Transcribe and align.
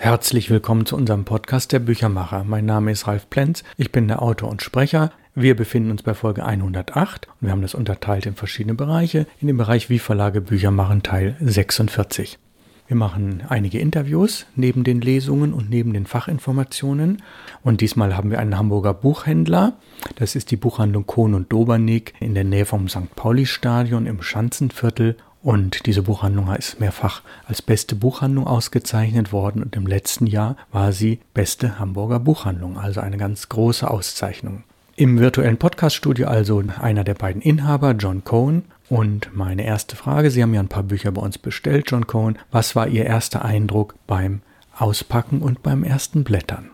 Herzlich 0.00 0.48
willkommen 0.48 0.86
zu 0.86 0.94
unserem 0.94 1.24
Podcast 1.24 1.72
der 1.72 1.80
Büchermacher. 1.80 2.44
Mein 2.44 2.64
Name 2.64 2.92
ist 2.92 3.08
Ralf 3.08 3.28
Plenz, 3.28 3.64
ich 3.76 3.90
bin 3.90 4.06
der 4.06 4.22
Autor 4.22 4.48
und 4.48 4.62
Sprecher. 4.62 5.10
Wir 5.34 5.56
befinden 5.56 5.90
uns 5.90 6.04
bei 6.04 6.14
Folge 6.14 6.46
108 6.46 7.26
und 7.26 7.34
wir 7.40 7.50
haben 7.50 7.62
das 7.62 7.74
unterteilt 7.74 8.24
in 8.24 8.36
verschiedene 8.36 8.74
Bereiche. 8.74 9.26
In 9.40 9.48
dem 9.48 9.56
Bereich 9.56 9.90
Wie 9.90 9.98
Verlage 9.98 10.40
Bücher 10.40 10.70
machen 10.70 11.02
Teil 11.02 11.34
46. 11.40 12.38
Wir 12.86 12.96
machen 12.96 13.42
einige 13.48 13.80
Interviews 13.80 14.46
neben 14.54 14.84
den 14.84 15.00
Lesungen 15.00 15.52
und 15.52 15.68
neben 15.68 15.92
den 15.92 16.06
Fachinformationen. 16.06 17.20
Und 17.64 17.80
diesmal 17.80 18.16
haben 18.16 18.30
wir 18.30 18.38
einen 18.38 18.56
Hamburger 18.56 18.94
Buchhändler. 18.94 19.78
Das 20.14 20.36
ist 20.36 20.52
die 20.52 20.56
Buchhandlung 20.56 21.06
Kohn 21.06 21.34
und 21.34 21.52
Dobernick 21.52 22.14
in 22.20 22.34
der 22.36 22.44
Nähe 22.44 22.66
vom 22.66 22.88
St. 22.88 23.16
Pauli-Stadion 23.16 24.06
im 24.06 24.22
Schanzenviertel. 24.22 25.16
Und 25.48 25.86
diese 25.86 26.02
Buchhandlung 26.02 26.54
ist 26.54 26.78
mehrfach 26.78 27.22
als 27.46 27.62
beste 27.62 27.96
Buchhandlung 27.96 28.46
ausgezeichnet 28.46 29.32
worden 29.32 29.62
und 29.62 29.76
im 29.76 29.86
letzten 29.86 30.26
Jahr 30.26 30.58
war 30.72 30.92
sie 30.92 31.20
beste 31.32 31.78
Hamburger 31.78 32.20
Buchhandlung, 32.20 32.76
also 32.76 33.00
eine 33.00 33.16
ganz 33.16 33.48
große 33.48 33.90
Auszeichnung. 33.90 34.64
Im 34.94 35.18
virtuellen 35.18 35.56
Podcaststudio 35.56 36.28
also 36.28 36.62
einer 36.78 37.02
der 37.02 37.14
beiden 37.14 37.40
Inhaber, 37.40 37.92
John 37.92 38.24
Cohen. 38.24 38.64
Und 38.90 39.34
meine 39.34 39.64
erste 39.64 39.96
Frage, 39.96 40.30
Sie 40.30 40.42
haben 40.42 40.52
ja 40.52 40.60
ein 40.60 40.68
paar 40.68 40.82
Bücher 40.82 41.12
bei 41.12 41.22
uns 41.22 41.38
bestellt, 41.38 41.90
John 41.90 42.06
Cohen. 42.06 42.38
Was 42.50 42.76
war 42.76 42.86
Ihr 42.86 43.06
erster 43.06 43.42
Eindruck 43.42 43.94
beim 44.06 44.42
Auspacken 44.76 45.40
und 45.40 45.62
beim 45.62 45.82
ersten 45.82 46.24
Blättern? 46.24 46.72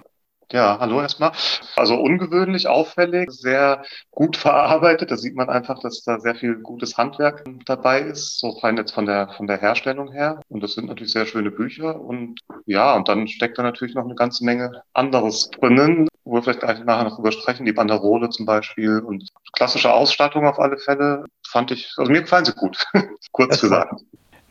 Ja, 0.53 0.79
hallo 0.79 1.01
erstmal. 1.01 1.33
Also 1.77 1.97
ungewöhnlich, 1.97 2.69
auffällig, 2.69 3.31
sehr 3.31 3.83
gut 4.11 4.37
verarbeitet. 4.37 5.11
Da 5.11 5.17
sieht 5.17 5.35
man 5.35 5.49
einfach, 5.49 5.81
dass 5.81 6.03
da 6.03 6.21
sehr 6.21 6.35
viel 6.35 6.57
gutes 6.57 6.97
Handwerk 6.97 7.45
dabei 7.67 8.01
ist, 8.01 8.39
so 8.39 8.51
rein 8.51 8.77
jetzt 8.77 8.93
von 8.93 9.07
der, 9.07 9.29
von 9.37 9.47
der 9.47 9.59
Herstellung 9.59 10.13
her. 10.13 10.41
Und 10.49 10.63
das 10.63 10.75
sind 10.75 10.87
natürlich 10.87 11.13
sehr 11.13 11.27
schöne 11.27 11.51
Bücher. 11.51 12.01
Und 12.01 12.41
ja, 12.67 12.95
und 12.95 13.09
dann 13.09 13.27
steckt 13.27 13.59
da 13.59 13.63
natürlich 13.63 13.95
noch 13.95 14.05
eine 14.05 14.15
ganze 14.15 14.45
Menge 14.45 14.83
anderes 14.93 15.51
drinnen, 15.51 16.09
wo 16.25 16.35
wir 16.35 16.43
vielleicht 16.43 16.61
gleich 16.61 16.85
nachher 16.85 17.05
noch 17.05 17.17
drüber 17.17 17.33
sprechen. 17.33 17.67
Die 17.67 17.73
Banderole 17.73 18.29
zum 18.29 18.47
Beispiel 18.47 19.01
und 19.01 19.29
klassische 19.55 19.93
Ausstattung 19.93 20.47
auf 20.47 20.59
alle 20.59 20.79
Fälle 20.79 21.25
fand 21.47 21.71
ich, 21.71 21.93
also 21.97 22.11
mir 22.11 22.23
gefallen 22.23 22.45
sie 22.45 22.53
gut, 22.53 22.85
kurz 23.33 23.61
gesagt. 23.61 24.01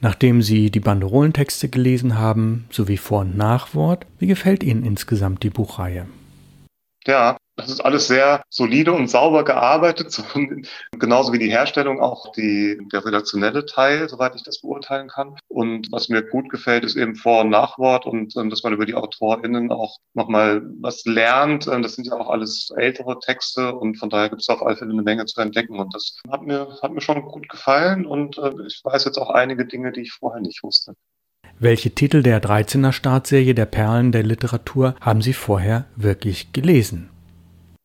Nachdem 0.03 0.41
Sie 0.41 0.69
die 0.69 0.81
Banderolentexte 0.81 1.69
gelesen 1.69 2.17
haben, 2.17 2.65
sowie 2.69 2.97
Vor- 2.97 3.21
und 3.21 3.37
Nachwort, 3.37 4.05
wie 4.19 4.27
gefällt 4.27 4.61
Ihnen 4.61 4.83
insgesamt 4.83 5.43
die 5.43 5.49
Buchreihe? 5.49 6.07
Ja, 7.05 7.37
das 7.55 7.69
ist 7.69 7.81
alles 7.81 8.07
sehr 8.07 8.43
solide 8.49 8.93
und 8.93 9.07
sauber 9.09 9.43
gearbeitet, 9.43 10.11
so, 10.11 10.23
genauso 10.97 11.33
wie 11.33 11.39
die 11.39 11.51
Herstellung, 11.51 12.01
auch 12.01 12.31
die, 12.31 12.79
der 12.91 13.05
redaktionelle 13.05 13.65
Teil, 13.65 14.09
soweit 14.09 14.35
ich 14.35 14.43
das 14.43 14.61
beurteilen 14.61 15.07
kann. 15.07 15.35
Und 15.49 15.91
was 15.91 16.09
mir 16.09 16.23
gut 16.23 16.49
gefällt, 16.49 16.83
ist 16.83 16.95
eben 16.95 17.15
Vor- 17.15 17.41
und 17.41 17.49
Nachwort 17.49 18.05
und 18.05 18.35
ähm, 18.37 18.49
dass 18.49 18.63
man 18.63 18.73
über 18.73 18.85
die 18.85 18.95
AutorInnen 18.95 19.71
auch 19.71 19.97
nochmal 20.13 20.63
was 20.81 21.05
lernt. 21.05 21.67
Ähm, 21.67 21.83
das 21.83 21.93
sind 21.93 22.07
ja 22.07 22.13
auch 22.13 22.29
alles 22.29 22.71
ältere 22.75 23.19
Texte 23.19 23.75
und 23.75 23.97
von 23.97 24.09
daher 24.09 24.29
gibt 24.29 24.41
es 24.41 24.49
auf 24.49 24.63
alle 24.63 24.75
Fälle 24.75 24.91
eine 24.91 25.03
Menge 25.03 25.25
zu 25.25 25.39
entdecken. 25.41 25.79
Und 25.79 25.93
das 25.93 26.19
hat 26.31 26.41
mir, 26.43 26.77
hat 26.81 26.91
mir 26.91 27.01
schon 27.01 27.21
gut 27.23 27.49
gefallen 27.49 28.05
und 28.05 28.37
äh, 28.39 28.51
ich 28.67 28.81
weiß 28.83 29.05
jetzt 29.05 29.17
auch 29.17 29.29
einige 29.29 29.65
Dinge, 29.65 29.91
die 29.91 30.01
ich 30.01 30.13
vorher 30.13 30.41
nicht 30.41 30.63
wusste. 30.63 30.95
Welche 31.63 31.91
Titel 31.91 32.23
der 32.23 32.43
13er 32.43 32.91
Startserie 32.91 33.55
der 33.55 33.65
Perlen 33.65 34.11
der 34.11 34.23
Literatur 34.23 34.95
haben 34.99 35.21
Sie 35.21 35.31
vorher 35.31 35.85
wirklich 35.95 36.51
gelesen? 36.51 37.09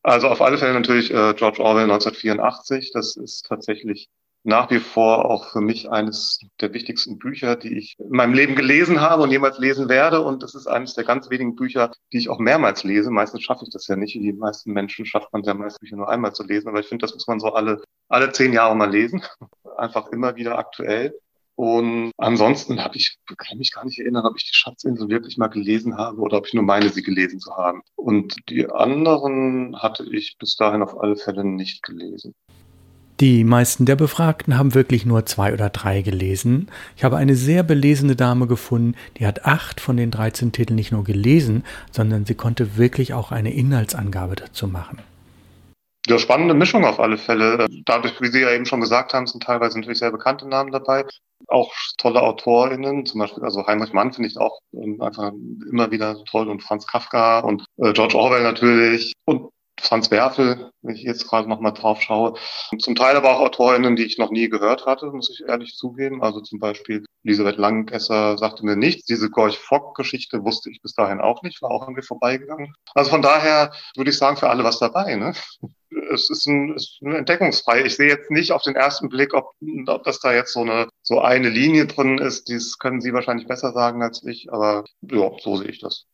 Also 0.02 0.26
auf 0.26 0.42
alle 0.42 0.58
Fälle 0.58 0.72
natürlich 0.72 1.12
äh, 1.12 1.32
George 1.34 1.62
Orwell 1.62 1.84
1984. 1.84 2.90
Das 2.92 3.14
ist 3.14 3.46
tatsächlich 3.46 4.08
nach 4.42 4.68
wie 4.72 4.80
vor 4.80 5.26
auch 5.26 5.52
für 5.52 5.60
mich 5.60 5.92
eines 5.92 6.40
der 6.60 6.74
wichtigsten 6.74 7.20
Bücher, 7.20 7.54
die 7.54 7.78
ich 7.78 7.94
in 8.00 8.10
meinem 8.10 8.34
Leben 8.34 8.56
gelesen 8.56 9.00
habe 9.00 9.22
und 9.22 9.30
jemals 9.30 9.60
lesen 9.60 9.88
werde. 9.88 10.22
Und 10.22 10.42
das 10.42 10.56
ist 10.56 10.66
eines 10.66 10.94
der 10.94 11.04
ganz 11.04 11.30
wenigen 11.30 11.54
Bücher, 11.54 11.92
die 12.12 12.18
ich 12.18 12.30
auch 12.30 12.40
mehrmals 12.40 12.82
lese. 12.82 13.12
Meistens 13.12 13.44
schaffe 13.44 13.62
ich 13.64 13.70
das 13.70 13.86
ja 13.86 13.94
nicht. 13.94 14.12
Die 14.12 14.32
meisten 14.32 14.72
Menschen 14.72 15.06
schafft 15.06 15.32
man 15.32 15.44
ja 15.44 15.54
meist 15.54 15.78
Bücher 15.78 15.94
nur 15.94 16.08
einmal 16.08 16.34
zu 16.34 16.42
lesen. 16.42 16.66
Aber 16.66 16.80
ich 16.80 16.88
finde, 16.88 17.04
das 17.04 17.14
muss 17.14 17.28
man 17.28 17.38
so 17.38 17.52
alle, 17.52 17.80
alle 18.08 18.32
zehn 18.32 18.52
Jahre 18.52 18.74
mal 18.74 18.90
lesen. 18.90 19.22
Einfach 19.76 20.08
immer 20.08 20.34
wieder 20.34 20.58
aktuell. 20.58 21.14
Und 21.58 22.12
ansonsten 22.18 22.84
habe 22.84 22.96
ich, 22.96 23.18
kann 23.36 23.58
mich 23.58 23.72
gar 23.72 23.84
nicht 23.84 23.98
erinnern, 23.98 24.24
ob 24.24 24.36
ich 24.36 24.44
die 24.44 24.54
Schatzinsel 24.54 25.08
wirklich 25.08 25.38
mal 25.38 25.48
gelesen 25.48 25.96
habe 25.96 26.20
oder 26.20 26.38
ob 26.38 26.46
ich 26.46 26.54
nur 26.54 26.62
meine, 26.62 26.88
sie 26.88 27.02
gelesen 27.02 27.40
zu 27.40 27.50
haben. 27.56 27.82
Und 27.96 28.36
die 28.48 28.70
anderen 28.70 29.74
hatte 29.76 30.04
ich 30.08 30.36
bis 30.38 30.54
dahin 30.54 30.84
auf 30.84 31.00
alle 31.00 31.16
Fälle 31.16 31.42
nicht 31.42 31.82
gelesen. 31.82 32.32
Die 33.18 33.42
meisten 33.42 33.86
der 33.86 33.96
Befragten 33.96 34.56
haben 34.56 34.76
wirklich 34.76 35.04
nur 35.04 35.26
zwei 35.26 35.52
oder 35.52 35.68
drei 35.68 36.02
gelesen. 36.02 36.68
Ich 36.96 37.02
habe 37.02 37.16
eine 37.16 37.34
sehr 37.34 37.64
belesene 37.64 38.14
Dame 38.14 38.46
gefunden, 38.46 38.94
die 39.18 39.26
hat 39.26 39.44
acht 39.44 39.80
von 39.80 39.96
den 39.96 40.12
13 40.12 40.52
Titeln 40.52 40.76
nicht 40.76 40.92
nur 40.92 41.02
gelesen, 41.02 41.64
sondern 41.90 42.24
sie 42.24 42.36
konnte 42.36 42.76
wirklich 42.76 43.14
auch 43.14 43.32
eine 43.32 43.52
Inhaltsangabe 43.52 44.36
dazu 44.36 44.68
machen. 44.68 45.00
Ja, 46.06 46.20
spannende 46.20 46.54
Mischung 46.54 46.84
auf 46.84 47.00
alle 47.00 47.18
Fälle. 47.18 47.66
Dadurch, 47.84 48.20
wie 48.20 48.28
Sie 48.28 48.42
ja 48.42 48.52
eben 48.52 48.64
schon 48.64 48.80
gesagt 48.80 49.12
haben, 49.12 49.26
sind 49.26 49.42
teilweise 49.42 49.76
natürlich 49.76 49.98
sehr 49.98 50.12
bekannte 50.12 50.48
Namen 50.48 50.70
dabei. 50.70 51.04
Auch 51.46 51.72
tolle 51.96 52.22
AutorInnen, 52.22 53.06
zum 53.06 53.20
Beispiel, 53.20 53.44
also 53.44 53.66
Heinrich 53.66 53.92
Mann 53.92 54.12
finde 54.12 54.28
ich 54.28 54.38
auch 54.38 54.58
ähm, 54.72 55.00
einfach 55.00 55.32
immer 55.70 55.90
wieder 55.90 56.22
toll 56.24 56.48
und 56.48 56.62
Franz 56.62 56.86
Kafka 56.86 57.40
und 57.40 57.64
äh, 57.76 57.92
George 57.92 58.16
Orwell 58.16 58.42
natürlich 58.42 59.12
und 59.24 59.50
Franz 59.80 60.10
Werfel, 60.10 60.70
wenn 60.82 60.96
ich 60.96 61.02
jetzt 61.02 61.28
gerade 61.28 61.48
nochmal 61.48 61.72
drauf 61.72 62.02
schaue. 62.02 62.34
Zum 62.78 62.94
Teil 62.94 63.16
aber 63.16 63.36
auch 63.36 63.40
AutorInnen, 63.40 63.96
die 63.96 64.04
ich 64.04 64.18
noch 64.18 64.30
nie 64.30 64.48
gehört 64.48 64.86
hatte, 64.86 65.06
muss 65.06 65.30
ich 65.30 65.46
ehrlich 65.46 65.74
zugeben. 65.74 66.22
Also 66.22 66.40
zum 66.40 66.58
Beispiel 66.58 67.04
Elisabeth 67.24 67.56
Langesser 67.56 68.38
sagte 68.38 68.64
mir 68.64 68.76
nichts. 68.76 69.04
Diese 69.04 69.30
Gorch 69.30 69.58
Fock-Geschichte 69.58 70.44
wusste 70.44 70.70
ich 70.70 70.82
bis 70.82 70.94
dahin 70.94 71.20
auch 71.20 71.42
nicht, 71.42 71.62
war 71.62 71.70
auch 71.70 71.82
irgendwie 71.82 72.02
vorbeigegangen. 72.02 72.74
Also 72.94 73.10
von 73.10 73.22
daher 73.22 73.72
würde 73.96 74.10
ich 74.10 74.18
sagen, 74.18 74.36
für 74.36 74.50
alle 74.50 74.64
was 74.64 74.78
dabei. 74.78 75.14
Ne? 75.16 75.34
Es 76.12 76.28
ist, 76.30 76.46
ein, 76.46 76.74
es 76.74 76.82
ist 76.82 77.02
ein 77.02 77.14
entdeckungsfrei. 77.14 77.84
Ich 77.84 77.96
sehe 77.96 78.08
jetzt 78.08 78.30
nicht 78.30 78.52
auf 78.52 78.62
den 78.62 78.76
ersten 78.76 79.08
Blick, 79.08 79.34
ob, 79.34 79.52
ob 79.86 80.04
das 80.04 80.20
da 80.20 80.32
jetzt 80.32 80.52
so 80.52 80.60
eine, 80.60 80.88
so 81.08 81.20
eine 81.20 81.48
Linie 81.48 81.86
drin 81.86 82.18
ist. 82.18 82.48
Dies 82.48 82.78
können 82.78 83.00
Sie 83.00 83.14
wahrscheinlich 83.14 83.48
besser 83.48 83.72
sagen 83.72 84.02
als 84.02 84.22
ich, 84.22 84.52
aber 84.52 84.84
ja, 85.00 85.30
so 85.42 85.56
sehe 85.56 85.68
ich 85.68 85.80
das. 85.80 86.04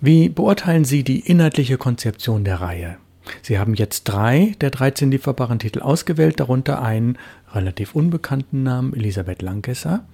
Wie 0.00 0.30
beurteilen 0.30 0.86
Sie 0.86 1.04
die 1.04 1.20
inhaltliche 1.20 1.76
Konzeption 1.76 2.42
der 2.42 2.62
Reihe? 2.62 2.96
Sie 3.42 3.58
haben 3.58 3.74
jetzt 3.74 4.04
drei 4.04 4.56
der 4.62 4.70
13 4.70 5.10
lieferbaren 5.10 5.58
Titel 5.58 5.80
ausgewählt, 5.80 6.40
darunter 6.40 6.82
einen 6.82 7.18
relativ 7.52 7.94
unbekannten 7.94 8.62
Namen, 8.62 8.94
Elisabeth 8.94 9.42
Langesser. 9.42 10.04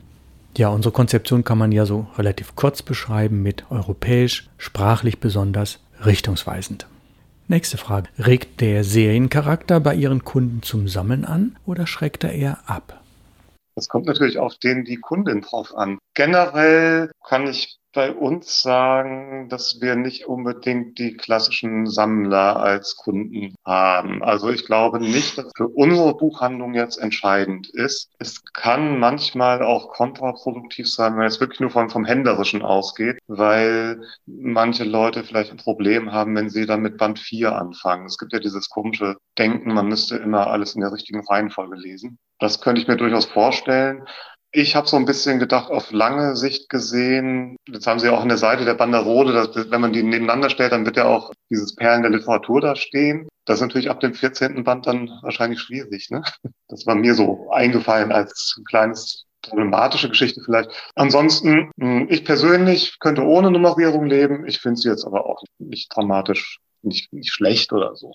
Ja, 0.57 0.69
unsere 0.69 0.93
Konzeption 0.93 1.45
kann 1.45 1.57
man 1.57 1.71
ja 1.71 1.87
so 1.87 2.09
relativ 2.19 2.57
kurz 2.57 2.83
beschreiben 2.83 3.43
mit 3.43 3.71
europäisch, 3.71 4.49
sprachlich 4.59 5.21
besonders, 5.21 5.79
richtungsweisend. 6.05 6.89
Nächste 7.47 7.79
Frage. 7.79 8.09
Regt 8.19 8.61
der 8.61 8.83
Seriencharakter 8.83 9.79
bei 9.79 9.95
Ihren 9.95 10.25
Kunden 10.25 10.63
zum 10.63 10.89
Sammeln 10.89 11.25
an 11.25 11.57
oder 11.65 11.87
schreckt 11.87 12.25
er 12.25 12.33
eher 12.33 12.59
ab? 12.67 12.98
Das 13.79 13.89
kommt 13.89 14.07
natürlich 14.07 14.41
auf 14.41 14.57
den 14.59 14.85
die 14.85 14.97
Kundin 14.97 15.41
drauf 15.41 15.73
an. 15.77 15.99
Generell 16.15 17.13
kann 17.25 17.47
ich 17.47 17.79
bei 17.93 18.13
uns 18.13 18.61
sagen, 18.63 19.49
dass 19.49 19.79
wir 19.81 19.97
nicht 19.97 20.27
unbedingt 20.27 20.99
die 20.99 21.17
klassischen 21.17 21.87
Sammler 21.87 22.57
als 22.57 22.97
Kunden 22.97 23.55
haben. 23.65 24.23
Also 24.23 24.51
ich 24.51 24.67
glaube 24.67 25.01
nicht, 25.01 25.39
dass 25.39 25.51
für 25.57 25.69
unsere 25.69 26.15
Buchhandlung 26.17 26.75
jetzt 26.75 26.99
entscheidend 26.99 27.69
ist. 27.69 28.11
Es 28.19 28.45
kann 28.53 28.99
manchmal 28.99 29.63
auch 29.63 29.91
kontraproduktiv 29.91 30.89
sein, 30.91 31.17
wenn 31.17 31.27
es 31.27 31.41
wirklich 31.41 31.61
nur 31.61 31.71
vom, 31.71 31.89
vom 31.89 32.05
Händlerischen 32.05 32.63
ausgeht, 32.63 33.19
weil 33.27 34.03
manche 34.27 34.85
Leute 34.85 35.25
vielleicht 35.25 35.51
ein 35.51 35.57
Problem 35.57 36.13
haben, 36.13 36.37
wenn 36.37 36.51
sie 36.51 36.67
dann 36.67 36.83
mit 36.83 36.99
Band 36.99 37.19
4 37.19 37.57
anfangen. 37.57 38.07
Es 38.07 38.19
gibt 38.19 38.33
ja 38.33 38.39
dieses 38.39 38.69
komische 38.69 39.17
Denken, 39.39 39.73
man 39.73 39.89
müsste 39.89 40.17
immer 40.17 40.49
alles 40.49 40.75
in 40.75 40.83
der 40.83 40.93
richtigen 40.93 41.27
Reihenfolge 41.27 41.77
lesen. 41.77 42.19
Das 42.39 42.61
könnte 42.61 42.81
ich 42.81 42.89
mir 42.89 42.97
durchaus 42.97 43.27
vorstellen. 43.27 44.07
Ich 44.51 44.75
habe 44.75 44.89
so 44.89 44.97
ein 44.97 45.05
bisschen 45.05 45.39
gedacht, 45.39 45.71
auf 45.71 45.93
lange 45.93 46.35
Sicht 46.35 46.71
gesehen, 46.71 47.57
jetzt 47.69 47.87
haben 47.87 48.01
Sie 48.01 48.09
auch 48.09 48.23
an 48.23 48.29
der 48.29 48.39
Seite 48.39 48.65
der 48.65 48.75
Banderole, 48.75 49.35
dass, 49.35 49.71
wenn 49.71 49.81
man 49.81 49.93
die 49.93 50.03
nebeneinander 50.03 50.49
stellt, 50.49 50.73
dann 50.73 50.87
wird 50.87 50.97
ja 50.97 51.05
auch 51.05 51.33
dieses 51.51 51.75
Perlen 51.75 52.01
der 52.01 52.11
Literatur 52.11 52.63
da 52.63 52.75
stehen. 52.75 53.29
Das 53.45 53.57
ist 53.57 53.63
natürlich 53.63 53.91
ab 53.91 54.01
dem 54.01 54.15
14. 54.15 54.65
Band 54.65 54.87
dann 54.87 55.11
wahrscheinlich 55.23 55.61
schwierig. 55.61 56.09
Ne? 56.11 56.23
Das 56.69 56.87
war 56.87 56.95
mir 56.95 57.15
so 57.15 57.51
eingefallen 57.51 58.11
als 58.11 58.61
kleines 58.69 59.27
problematische 59.43 60.09
Geschichte 60.09 60.41
vielleicht. 60.45 60.71
Ansonsten, 60.95 61.71
hm, 61.79 62.07
ich 62.11 62.25
persönlich 62.25 62.99
könnte 63.01 63.23
ohne 63.23 63.51
Nummerierung 63.51 64.07
leben. 64.07 64.47
Ich 64.47 64.61
finde 64.61 64.81
sie 64.81 64.89
jetzt 64.89 65.05
aber 65.05 65.27
auch 65.27 65.43
nicht 65.59 65.95
dramatisch, 65.95 66.59
nicht, 66.83 67.13
nicht 67.13 67.33
schlecht 67.33 67.73
oder 67.73 67.97
so. 67.97 68.15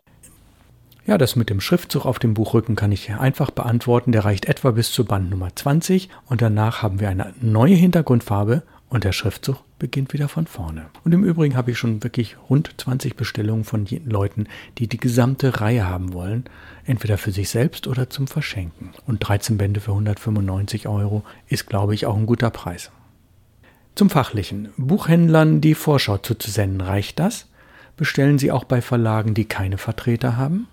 Ja, 1.05 1.17
das 1.17 1.35
mit 1.35 1.49
dem 1.49 1.59
Schriftzug 1.59 2.05
auf 2.05 2.17
dem 2.17 2.33
Buchrücken 2.33 2.77
kann 2.77 2.93
ich 2.93 3.11
einfach 3.11 3.51
beantworten. 3.51 4.13
Der 4.13 4.23
reicht 4.23 4.45
etwa 4.45 4.71
bis 4.71 4.93
zu 4.93 5.03
Band 5.03 5.29
Nummer 5.29 5.53
20 5.53 6.07
und 6.27 6.41
danach 6.41 6.81
haben 6.81 7.01
wir 7.01 7.09
eine 7.09 7.33
neue 7.41 7.75
Hintergrundfarbe 7.75 8.63
und 8.87 9.03
der 9.03 9.11
Schriftzug 9.11 9.57
beginnt 9.79 10.13
wieder 10.13 10.29
von 10.29 10.47
vorne. 10.47 10.85
Und 11.03 11.11
im 11.11 11.25
Übrigen 11.25 11.57
habe 11.57 11.71
ich 11.71 11.77
schon 11.77 12.03
wirklich 12.03 12.37
rund 12.49 12.73
20 12.77 13.17
Bestellungen 13.17 13.65
von 13.65 13.85
Leuten, 14.05 14.47
die 14.77 14.87
die 14.87 14.97
gesamte 14.97 15.59
Reihe 15.59 15.85
haben 15.85 16.13
wollen, 16.13 16.45
entweder 16.85 17.17
für 17.17 17.33
sich 17.33 17.49
selbst 17.49 17.85
oder 17.87 18.09
zum 18.09 18.27
Verschenken. 18.27 18.91
Und 19.05 19.27
13 19.27 19.57
Bände 19.57 19.81
für 19.81 19.91
195 19.91 20.87
Euro 20.87 21.23
ist, 21.49 21.67
glaube 21.67 21.95
ich, 21.95 22.05
auch 22.05 22.15
ein 22.15 22.27
guter 22.27 22.49
Preis. 22.49 22.91
Zum 23.95 24.09
Fachlichen. 24.09 24.69
Buchhändlern 24.77 25.59
die 25.59 25.75
Vorschau 25.75 26.17
zuzusenden, 26.17 26.79
reicht 26.79 27.19
das? 27.19 27.49
Bestellen 27.97 28.39
Sie 28.39 28.53
auch 28.53 28.63
bei 28.63 28.81
Verlagen, 28.81 29.33
die 29.33 29.45
keine 29.45 29.77
Vertreter 29.77 30.37
haben? 30.37 30.67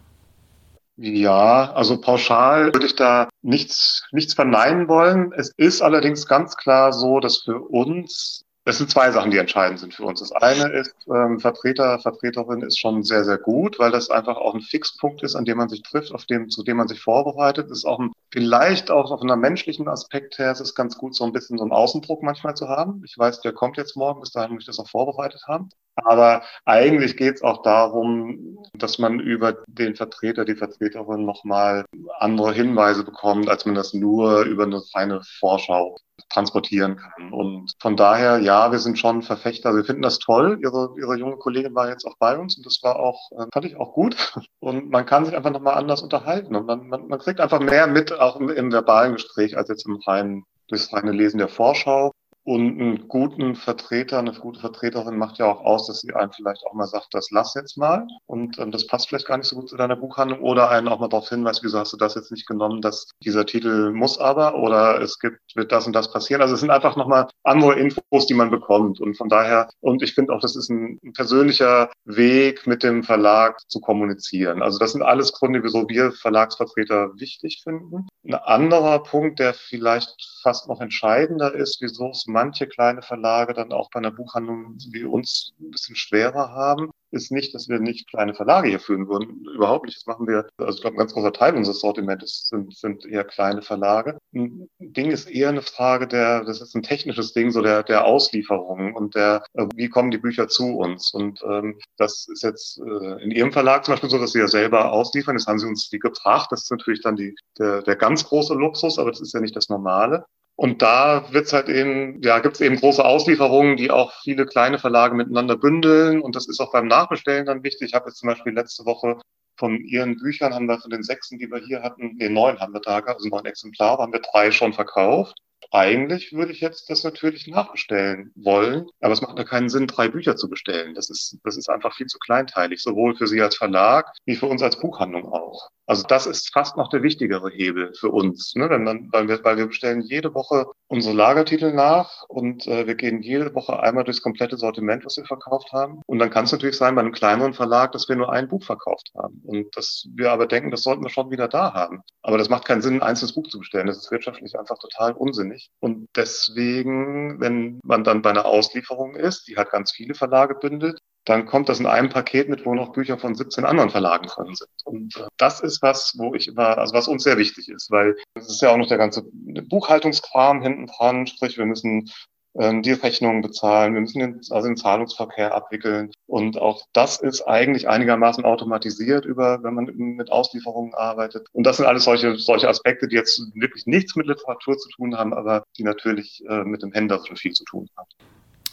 Ja, 1.03 1.73
also 1.73 1.99
pauschal 1.99 2.75
würde 2.75 2.85
ich 2.85 2.95
da 2.95 3.31
nichts, 3.41 4.07
nichts 4.13 4.35
verneinen 4.35 4.87
wollen. 4.87 5.33
Es 5.33 5.51
ist 5.57 5.81
allerdings 5.81 6.27
ganz 6.27 6.57
klar 6.57 6.93
so, 6.93 7.21
dass 7.21 7.39
für 7.39 7.59
uns 7.59 8.45
es 8.67 8.77
sind 8.77 8.91
zwei 8.91 9.11
Sachen, 9.11 9.31
die 9.31 9.39
entscheidend 9.39 9.81
sind 9.81 9.95
für 9.95 10.05
uns. 10.05 10.21
Das 10.21 10.33
eine 10.33 10.71
ist, 10.73 10.95
ähm, 11.09 11.41
Vertreter, 11.41 11.99
Vertreterin 11.99 12.61
ist 12.61 12.79
schon 12.79 13.03
sehr, 13.03 13.25
sehr 13.25 13.39
gut, 13.39 13.79
weil 13.79 13.91
das 13.91 14.11
einfach 14.11 14.37
auch 14.37 14.55
ein 14.55 14.61
Fixpunkt 14.61 15.23
ist, 15.23 15.35
an 15.35 15.47
dem 15.47 15.57
man 15.57 15.71
sich 15.71 15.83
trifft, 15.83 16.13
auf 16.13 16.27
dem, 16.27 16.51
zu 16.51 16.63
dem 16.63 16.77
man 16.77 16.87
sich 16.87 17.01
vorbereitet. 17.01 17.71
Das 17.71 17.79
ist 17.79 17.85
auch 17.87 17.99
ein, 17.99 18.13
vielleicht 18.31 18.91
auch 18.91 19.11
auf 19.11 19.23
einer 19.23 19.37
menschlichen 19.37 19.89
Aspekt 19.89 20.39
her, 20.39 20.51
es 20.51 20.61
ist 20.61 20.75
ganz 20.75 20.99
gut, 20.99 21.17
so 21.17 21.25
ein 21.25 21.33
bisschen 21.33 21.57
so 21.57 21.65
einen 21.65 21.73
Außendruck 21.73 22.23
manchmal 22.23 22.55
zu 22.55 22.69
haben. 22.69 23.03
Ich 23.07 23.17
weiß, 23.17 23.41
der 23.41 23.53
kommt 23.53 23.79
jetzt 23.79 23.97
morgen, 23.97 24.21
bis 24.21 24.33
dahin 24.33 24.53
muss 24.53 24.65
ich 24.65 24.67
das 24.67 24.79
auch 24.79 24.89
vorbereitet 24.89 25.45
haben. 25.49 25.71
Aber 26.05 26.43
eigentlich 26.65 27.17
geht 27.17 27.37
es 27.37 27.43
auch 27.43 27.63
darum, 27.63 28.59
dass 28.75 28.99
man 28.99 29.21
über 29.21 29.57
den 29.67 29.97
Vertreter, 29.97 30.45
die 30.45 30.55
Vertreterin 30.55 31.25
nochmal 31.25 31.85
andere 32.19 32.53
Hinweise 32.53 33.05
bekommt, 33.05 33.49
als 33.49 33.67
man 33.67 33.75
das 33.75 33.95
nur 33.95 34.43
über 34.43 34.65
eine 34.65 34.83
feine 34.93 35.21
Vorschau 35.39 35.97
transportieren 36.29 36.97
kann. 36.97 37.33
Und 37.33 37.73
von 37.81 37.97
daher, 37.97 38.39
ja, 38.39 38.71
wir 38.71 38.79
sind 38.79 38.99
schon 38.99 39.23
Verfechter. 39.23 39.75
Wir 39.75 39.85
finden 39.85 40.03
das 40.03 40.19
toll. 40.19 40.59
Ihre, 40.63 40.95
ihre 40.99 41.17
junge 41.17 41.37
Kollegin 41.37 41.75
war 41.75 41.89
jetzt 41.89 42.07
auch 42.07 42.17
bei 42.19 42.39
uns 42.39 42.57
und 42.57 42.67
das 42.67 42.81
war 42.83 42.97
auch, 42.97 43.31
äh, 43.33 43.47
fand 43.53 43.65
ich 43.65 43.77
auch 43.77 43.93
gut. 43.93 44.17
Und 44.61 44.91
man 44.91 45.07
kann 45.07 45.25
sich 45.25 45.35
einfach 45.35 45.51
nochmal 45.51 45.75
anders 45.75 46.03
unterhalten 46.03 46.55
und 46.55 46.67
man, 46.67 46.87
man, 46.87 47.09
man 47.09 47.19
kriegt 47.19 47.41
einfach 47.41 47.61
mehr 47.61 47.87
mit, 47.87 48.13
auch 48.13 48.39
im, 48.39 48.51
im 48.51 48.71
verbalen 48.71 49.15
Gespräch, 49.15 49.57
als 49.57 49.71
jetzt 49.71 49.87
im 49.87 49.97
reinen 50.07 50.45
durchs 50.69 50.93
reine 50.93 51.13
Lesen 51.13 51.39
der 51.39 51.49
Vorschau. 51.49 52.13
Und 52.51 52.81
einen 52.81 53.07
guten 53.07 53.55
Vertreter, 53.55 54.19
eine 54.19 54.33
gute 54.33 54.59
Vertreterin 54.59 55.17
macht 55.17 55.39
ja 55.39 55.47
auch 55.47 55.61
aus, 55.61 55.87
dass 55.87 56.01
sie 56.01 56.13
einem 56.13 56.33
vielleicht 56.33 56.67
auch 56.67 56.73
mal 56.73 56.89
sagt, 56.89 57.15
das 57.15 57.31
lass 57.31 57.55
jetzt 57.55 57.79
mal 57.79 58.09
und 58.27 58.59
ähm, 58.59 58.73
das 58.73 58.89
passt 58.89 59.09
vielleicht 59.09 59.29
gar 59.29 59.37
nicht 59.37 59.47
so 59.47 59.55
gut 59.55 59.69
zu 59.69 59.77
deiner 59.77 59.95
Buchhandlung 59.95 60.41
oder 60.41 60.69
einen 60.69 60.89
auch 60.89 60.99
mal 60.99 61.07
darauf 61.07 61.29
hinweist, 61.29 61.63
wieso 61.63 61.79
hast 61.79 61.93
du 61.93 61.97
das 61.97 62.17
jetzt 62.17 62.33
nicht 62.33 62.49
genommen, 62.49 62.83
dass 62.83 63.13
dieser 63.23 63.47
Titel 63.47 63.93
muss 63.93 64.19
aber 64.19 64.57
oder 64.57 65.01
es 65.01 65.21
gibt, 65.21 65.39
wird 65.55 65.71
das 65.71 65.87
und 65.87 65.93
das 65.93 66.11
passieren. 66.11 66.43
Also 66.43 66.55
es 66.55 66.61
sind 66.61 66.71
einfach 66.71 66.97
nochmal 66.97 67.29
andere 67.45 67.79
Infos, 67.79 68.27
die 68.27 68.35
man 68.35 68.51
bekommt 68.51 69.01
und 69.01 69.17
von 69.17 69.29
daher, 69.29 69.69
und 69.79 70.03
ich 70.03 70.17
finde 70.17 70.33
auch, 70.33 70.41
das 70.41 70.57
ist 70.57 70.71
ein 70.71 70.99
persönlicher 71.15 71.89
Weg 72.05 72.67
mit 72.67 72.83
dem 72.83 73.05
Verlag 73.05 73.61
zu 73.71 73.79
kommunizieren. 73.81 74.61
Also 74.61 74.81
das 74.81 74.91
sind 74.91 75.03
alles 75.03 75.33
Gründe, 75.33 75.63
wieso 75.63 75.89
wir 75.89 76.11
Verlagsvertreter 76.11 77.13
wichtig 77.15 77.61
finden. 77.63 78.09
Ein 78.25 78.35
anderer 78.35 79.05
Punkt, 79.05 79.39
der 79.39 79.55
vielleicht 79.55 80.17
fast 80.43 80.69
noch 80.69 80.81
entscheidender 80.81 81.55
ist, 81.55 81.81
wieso 81.81 82.09
es 82.11 82.27
manche 82.41 82.67
kleine 82.67 83.03
Verlage 83.03 83.53
dann 83.53 83.73
auch 83.73 83.91
bei 83.91 83.99
einer 83.99 84.11
Buchhandlung 84.11 84.77
wie 84.93 85.05
uns 85.05 85.53
ein 85.61 85.71
bisschen 85.71 85.97
schwerer 85.97 86.51
haben, 86.51 86.91
ist 87.11 87.33
nicht, 87.33 87.55
dass 87.55 87.69
wir 87.69 87.81
nicht 87.81 88.09
kleine 88.09 88.35
Verlage 88.35 88.69
hier 88.69 88.81
führen 88.81 89.09
würden. 89.09 89.45
Überhaupt 89.55 89.87
nicht. 89.87 89.99
Das 89.99 90.07
machen 90.07 90.27
wir, 90.27 90.49
also 90.59 90.77
ich 90.77 90.81
glaube, 90.81 90.97
ein 90.97 90.99
ganz 90.99 91.13
großer 91.13 91.33
Teil 91.33 91.55
unseres 91.57 91.81
Sortiments 91.81 92.49
sind, 92.49 92.75
sind 92.75 93.05
eher 93.05 93.25
kleine 93.25 93.63
Verlage. 93.63 94.19
Ein 94.33 94.69
Ding 94.79 95.11
ist 95.11 95.29
eher 95.29 95.49
eine 95.49 95.63
Frage 95.63 96.07
der, 96.07 96.45
das 96.45 96.61
ist 96.61 96.75
ein 96.75 96.83
technisches 96.83 97.33
Ding, 97.33 97.51
so 97.51 97.63
der, 97.63 97.83
der 97.83 98.05
Auslieferung 98.05 98.95
und 98.95 99.15
der, 99.15 99.45
äh, 99.55 99.67
wie 99.75 99.89
kommen 99.89 100.11
die 100.11 100.19
Bücher 100.19 100.49
zu 100.49 100.79
uns? 100.79 101.13
Und 101.13 101.43
ähm, 101.43 101.79
das 101.97 102.29
ist 102.33 102.43
jetzt 102.43 102.79
äh, 102.79 103.23
in 103.23 103.31
Ihrem 103.31 103.53
Verlag 103.53 103.85
zum 103.85 103.93
Beispiel 103.93 104.11
so, 104.11 104.19
dass 104.19 104.33
Sie 104.33 104.39
ja 104.39 104.49
selber 104.49 104.93
ausliefern. 104.93 105.37
Jetzt 105.37 105.47
haben 105.47 105.59
Sie 105.59 105.67
uns 105.67 105.91
die 105.91 105.99
gebracht. 105.99 106.51
Das 106.53 106.63
ist 106.63 106.71
natürlich 106.71 107.03
dann 107.03 107.17
die, 107.17 107.35
der, 107.59 107.83
der 107.83 107.97
ganz 107.97 108.25
große 108.25 108.55
Luxus, 108.55 108.99
aber 108.99 109.11
das 109.11 109.21
ist 109.21 109.35
ja 109.35 109.41
nicht 109.41 109.57
das 109.57 109.69
Normale. 109.69 110.25
Und 110.61 110.83
da 110.83 111.33
wird's 111.33 111.55
halt 111.55 111.71
eben, 111.71 112.21
ja, 112.21 112.39
gibt's 112.39 112.61
eben 112.61 112.77
große 112.77 113.03
Auslieferungen, 113.03 113.79
die 113.79 113.91
auch 113.91 114.13
viele 114.23 114.45
kleine 114.45 114.79
Verlage 114.79 115.15
miteinander 115.15 115.57
bündeln. 115.57 116.21
Und 116.21 116.37
das 116.37 116.49
ist 116.49 116.61
auch 116.61 116.71
beim 116.71 116.87
Nachbestellen 116.87 117.47
dann 117.47 117.65
wichtig. 117.65 117.89
Ich 117.89 117.95
habe 117.95 118.11
jetzt 118.11 118.19
zum 118.19 118.29
Beispiel 118.29 118.53
letzte 118.53 118.85
Woche 118.85 119.19
von 119.59 119.79
Ihren 119.87 120.19
Büchern 120.19 120.53
haben 120.53 120.67
wir 120.67 120.79
von 120.79 120.91
den 120.91 121.03
sechsten, 121.03 121.39
die 121.39 121.51
wir 121.51 121.61
hier 121.61 121.83
hatten, 121.83 122.15
nee, 122.19 122.29
neun 122.29 122.61
haben 122.61 122.75
wir 122.75 122.83
da 122.83 122.99
also 122.99 123.27
neun 123.31 123.47
Exemplare, 123.47 124.03
haben 124.03 124.13
wir 124.13 124.21
drei 124.21 124.51
schon 124.51 124.75
verkauft. 124.75 125.39
Eigentlich 125.71 126.35
würde 126.35 126.53
ich 126.53 126.61
jetzt 126.61 126.91
das 126.91 127.05
natürlich 127.05 127.47
nachbestellen 127.47 128.31
wollen, 128.35 128.87
aber 129.01 129.15
es 129.15 129.23
macht 129.23 129.39
ja 129.39 129.45
keinen 129.45 129.71
Sinn, 129.71 129.87
drei 129.87 130.09
Bücher 130.09 130.37
zu 130.37 130.51
bestellen. 130.51 130.95
Das 130.95 131.09
ist, 131.09 131.39
das 131.43 131.57
ist 131.57 131.71
einfach 131.71 131.95
viel 131.95 132.07
zu 132.07 132.19
kleinteilig, 132.19 132.83
sowohl 132.83 133.17
für 133.17 133.27
Sie 133.27 133.41
als 133.41 133.57
Verlag 133.57 134.13
wie 134.27 134.37
für 134.37 134.47
uns 134.47 134.63
als 134.63 134.79
Buchhandlung 134.79 135.25
auch. 135.33 135.71
Also 135.91 136.05
das 136.07 136.27
ist 136.27 136.53
fast 136.53 136.77
noch 136.77 136.89
der 136.89 137.03
wichtigere 137.03 137.51
Hebel 137.51 137.93
für 137.99 138.11
uns, 138.11 138.55
ne? 138.55 138.71
Wenn 138.71 138.85
man, 138.85 139.09
weil, 139.11 139.27
wir, 139.27 139.43
weil 139.43 139.57
wir 139.57 139.67
bestellen 139.67 140.03
jede 140.03 140.33
Woche 140.35 140.67
unsere 140.87 141.17
Lagertitel 141.17 141.73
nach 141.73 142.23
und 142.29 142.65
äh, 142.69 142.87
wir 142.87 142.95
gehen 142.95 143.23
jede 143.23 143.53
Woche 143.57 143.81
einmal 143.81 144.05
durchs 144.05 144.23
komplette 144.23 144.57
Sortiment, 144.57 145.05
was 145.05 145.17
wir 145.17 145.25
verkauft 145.25 145.73
haben. 145.73 146.01
Und 146.07 146.21
dann 146.21 146.31
kann 146.31 146.45
es 146.45 146.53
natürlich 146.53 146.77
sein 146.77 146.95
bei 146.95 147.01
einem 147.01 147.11
kleineren 147.11 147.55
Verlag, 147.55 147.91
dass 147.91 148.09
wir 148.09 148.15
nur 148.15 148.33
ein 148.33 148.47
Buch 148.47 148.63
verkauft 148.63 149.11
haben 149.17 149.43
und 149.45 149.77
dass 149.77 150.07
wir 150.15 150.31
aber 150.31 150.47
denken, 150.47 150.71
das 150.71 150.85
sollten 150.85 151.03
wir 151.03 151.11
schon 151.11 151.33
wieder 151.33 151.49
da 151.49 151.75
haben. 151.75 152.05
Aber 152.23 152.39
das 152.39 152.51
macht 152.51 152.67
keinen 152.67 152.83
Sinn, 152.83 152.95
ein 152.95 153.03
einzelnes 153.03 153.35
Buch 153.35 153.49
zu 153.49 153.59
bestellen. 153.59 153.89
Das 153.89 153.97
ist 153.97 154.13
wirtschaftlich 154.13 154.57
einfach 154.57 154.79
total 154.79 155.15
unsinnig. 155.15 155.71
Und 155.81 156.07
deswegen, 156.15 157.41
wenn 157.41 157.81
man 157.83 158.05
dann 158.05 158.23
bei 158.23 158.31
einer 158.31 158.45
Auslieferung 158.45 159.17
ist, 159.17 159.49
die 159.49 159.57
hat 159.57 159.73
ganz 159.73 159.91
viele 159.91 160.15
Verlage 160.15 160.55
bündelt, 160.55 161.01
dann 161.31 161.47
kommt 161.47 161.69
das 161.69 161.81
in 161.81 161.87
einem 161.87 162.09
Paket 162.09 162.49
mit, 162.49 162.67
wo 162.67 162.75
noch 162.75 162.93
Bücher 162.93 163.17
von 163.17 163.35
17 163.35 163.65
anderen 163.65 163.91
Verlagen 163.91 164.27
drin 164.27 164.55
sind. 164.55 164.69
Und 164.85 165.17
äh, 165.17 165.29
das 165.37 165.61
ist 165.61 165.81
was, 165.81 166.15
wo 166.19 166.35
ich 166.35 166.49
immer, 166.49 166.77
also 166.77 166.93
was 166.93 167.09
uns 167.09 167.23
sehr 167.23 167.39
wichtig 167.39 167.69
ist, 167.69 167.91
weil 167.91 168.17
es 168.35 168.49
ist 168.49 168.61
ja 168.61 168.73
auch 168.73 168.77
noch 168.77 168.89
der 168.89 168.99
ganze 168.99 169.23
Buchhaltungskram 169.23 170.61
hinten 170.61 170.87
dran, 170.87 171.27
sprich, 171.27 171.57
wir 171.57 171.67
müssen 171.67 172.11
ähm, 172.59 172.83
die 172.83 172.93
Rechnungen 172.93 173.43
bezahlen, 173.43 173.95
wir 173.95 174.01
müssen 174.01 174.19
den, 174.19 174.41
also 174.51 174.67
den 174.67 174.77
Zahlungsverkehr 174.77 175.55
abwickeln. 175.55 176.11
Und 176.27 176.59
auch 176.59 176.83
das 176.93 177.21
ist 177.21 177.43
eigentlich 177.43 177.89
einigermaßen 177.89 178.45
automatisiert 178.45 179.25
über, 179.25 179.63
wenn 179.63 179.75
man 179.75 179.85
mit 179.95 180.33
Auslieferungen 180.33 180.95
arbeitet. 180.95 181.47
Und 181.53 181.65
das 181.65 181.77
sind 181.77 181.87
alles 181.87 182.05
solche, 182.05 182.37
solche 182.37 182.69
Aspekte, 182.69 183.07
die 183.07 183.15
jetzt 183.15 183.41
wirklich 183.55 183.87
nichts 183.87 184.17
mit 184.17 184.27
Literatur 184.27 184.77
zu 184.79 184.89
tun 184.89 185.17
haben, 185.17 185.33
aber 185.33 185.63
die 185.79 185.85
natürlich 185.85 186.43
äh, 186.49 186.65
mit 186.65 186.83
dem 186.83 186.93
Händlerischen 186.93 187.37
viel 187.37 187.53
zu 187.53 187.65
tun 187.65 187.89
haben. 187.97 188.09